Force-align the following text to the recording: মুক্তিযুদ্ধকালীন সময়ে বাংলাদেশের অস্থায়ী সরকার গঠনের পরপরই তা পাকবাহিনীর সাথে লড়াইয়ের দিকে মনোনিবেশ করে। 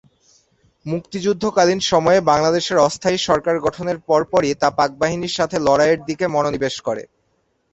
মুক্তিযুদ্ধকালীন 0.85 1.79
সময়ে 1.91 2.19
বাংলাদেশের 2.31 2.77
অস্থায়ী 2.79 3.17
সরকার 3.19 3.55
গঠনের 3.59 3.97
পরপরই 4.07 4.53
তা 4.61 4.67
পাকবাহিনীর 4.77 5.37
সাথে 5.39 5.57
লড়াইয়ের 5.59 5.99
দিকে 6.09 6.25
মনোনিবেশ 6.27 6.75
করে। 6.87 7.03